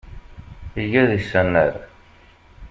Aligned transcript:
Iga 0.83 1.03
deg-s 1.09 1.33
annar. 1.41 1.73